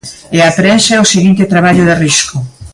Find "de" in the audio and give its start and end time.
1.89-1.95